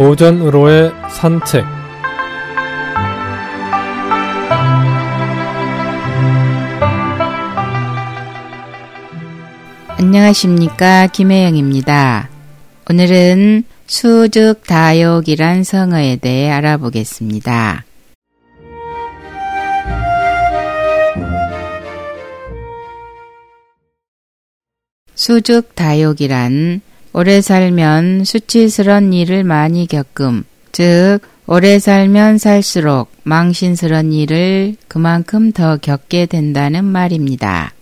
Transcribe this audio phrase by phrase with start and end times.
[0.00, 1.62] 오전으로의 산책
[9.98, 12.30] 안녕하십니까 김혜영입니다.
[12.88, 17.84] 오늘은 수죽다욕이란 성어에 대해 알아보겠습니다.
[25.14, 26.80] 수죽다욕이란
[27.12, 36.26] 오래 살면 수치스런 일을 많이 겪음, 즉 오래 살면 살수록 망신스런 일을 그만큼 더 겪게
[36.26, 37.72] 된다는 말입니다.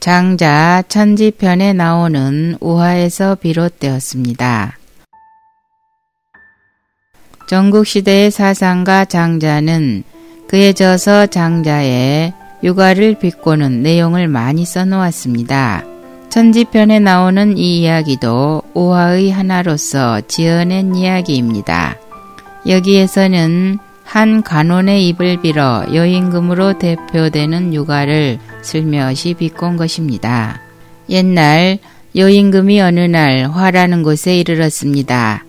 [0.00, 4.78] 장자 천지편에 나오는 우화에서 비롯되었습니다.
[7.48, 10.04] 전국시대의 사상가 장자는
[10.48, 12.32] 그에 져서 장자의
[12.62, 15.97] 육아를 비꼬는 내용을 많이 써놓았습니다.
[16.38, 21.96] 천지편에 나오는 이 이야기도 우화의 하나로서 지어낸 이야기입니다.
[22.64, 30.60] 여기에서는 한 간원의 입을 빌어 여임금으로 대표되는 육아를 슬며시 비꼰 것입니다.
[31.10, 31.78] 옛날
[32.14, 35.44] 여임금이 어느 날 화라는 곳에 이르렀습니다.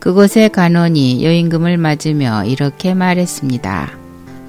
[0.00, 4.01] 그곳의 간원이 여임금을 맞으며 이렇게 말했습니다.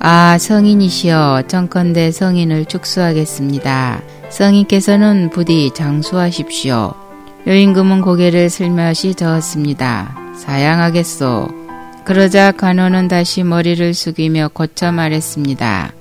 [0.06, 4.02] 아, 성인이시여, 정컨대 성인을 축수하겠습니다.
[4.30, 6.94] 성인께서는 부디 장수하십시오.
[7.48, 10.14] 여임금은 고개를 슬며시 저었습니다.
[10.38, 11.48] 사양하겠소.
[12.04, 15.94] 그러자 간호는 다시 머리를 숙이며 고쳐 말했습니다.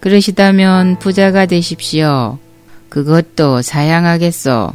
[0.00, 2.36] 그러시다면 부자가 되십시오.
[2.90, 4.70] 그것도 사양하겠소.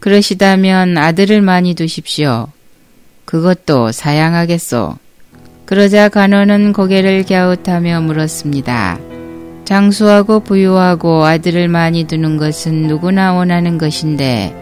[0.00, 2.48] 그러시다면 아들을 많이 두십시오.
[3.24, 5.03] 그것도 사양하겠소.
[5.66, 8.98] 그러자 간호는 고개를 갸웃하며 물었습니다.
[9.64, 14.54] 장수하고 부유하고 아들을 많이 두는 것은 누구나 원하는 것인데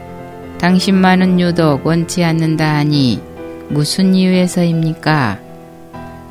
[0.60, 3.20] 당신만은 유독 원치 않는다 하니
[3.68, 5.40] 무슨 이유에서입니까?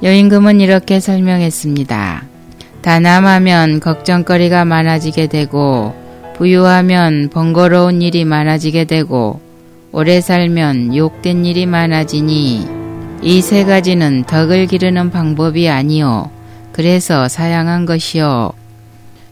[0.04, 2.24] 여임금은 이렇게 설명했습니다.
[2.82, 5.94] 다남하면 걱정거리가 많아지게 되고
[6.38, 9.42] 부유하면 번거로운 일이 많아지게 되고
[9.92, 12.81] 오래 살면 욕된 일이 많아지니
[13.24, 16.32] 이 세 가지는 덕을 기르는 방법이 아니요.
[16.72, 18.52] 그래서 사양한 것이요.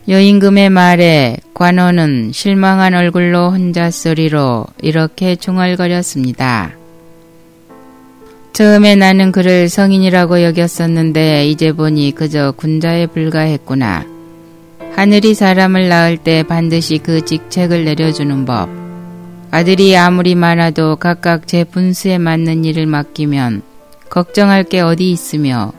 [0.07, 6.71] 여임금의 말에 관원은 실망한 얼굴로 혼자 소리로 이렇게 중얼거렸습니다.
[8.53, 14.05] 처음에 나는 그를 성인이라고 여겼었는데 이제 보니 그저 군자에 불과했구나.
[14.95, 18.69] 하늘이 사람을 낳을 때 반드시 그 직책을 내려주는 법.
[19.51, 23.68] 아들이 아무리 많아도 각각 제 분수에 맞는 일을 맡기면
[24.09, 25.71] 걱정할 게 어디 있으며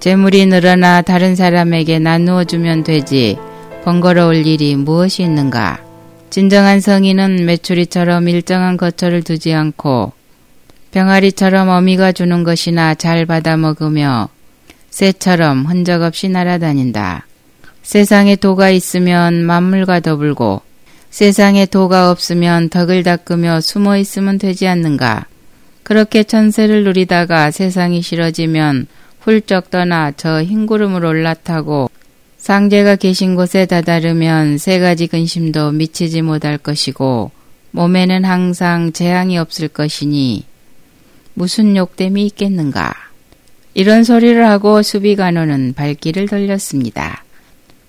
[0.00, 3.38] 재물이 늘어나 다른 사람에게 나누어 주면 되지
[3.84, 5.80] 번거로울 일이 무엇이 있는가.
[6.30, 10.12] 진정한 성인은 메추리처럼 일정한 거처를 두지 않고
[10.90, 14.28] 병아리처럼 어미가 주는 것이나 잘 받아 먹으며
[14.90, 17.26] 새처럼 흔적 없이 날아다닌다.
[17.82, 20.62] 세상에 도가 있으면 만물과 더불고
[21.10, 25.26] 세상에 도가 없으면 덕을 닦으며 숨어 있으면 되지 않는가.
[25.84, 28.86] 그렇게 천세를 누리다가 세상이 싫어지면
[29.20, 31.90] 훌쩍 떠나 저 흰 구름을 올라타고
[32.38, 37.30] 상제가 계신 곳에 다다르면 세 가지 근심도 미치지 못할 것이고
[37.70, 40.44] 몸에는 항상 재앙이 없을 것이니
[41.34, 42.92] 무슨 욕됨이 있겠는가.
[43.74, 47.24] 이런 소리를 하고 수비간호는 발길을 돌렸습니다.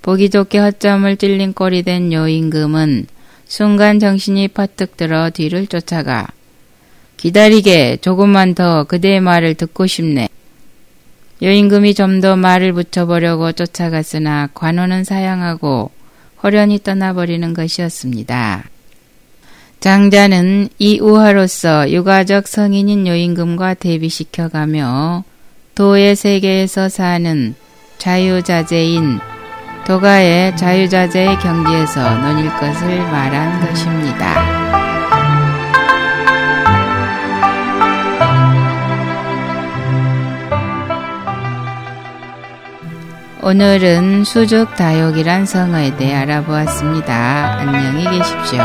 [0.01, 3.05] 보기 좋게 허점을 찔린 꼴이 된 여임금은
[3.45, 6.27] 순간 정신이 퍼뜩 들어 뒤를 쫓아가
[7.17, 10.29] 기다리게 조금만 더 그대의 말을 듣고 싶네.
[11.41, 15.91] 여임금이 좀 더 말을 붙여보려고 쫓아갔으나 관원은 사양하고
[16.41, 18.63] 호련히 떠나버리는 것이었습니다.
[19.79, 25.23] 장자는 이 우화로서 유가적 성인인 여임금과 대비시켜가며
[25.75, 27.53] 도의 세계에서 사는
[27.97, 29.19] 자유자재인
[29.85, 34.54] 도가의 자유자재의 경지에서 논일 것을 말한 것입니다.
[43.45, 47.59] 오늘은 수죽다욕이란 성어에 대해 알아보았습니다.
[47.59, 48.63] 안녕히 계십시오.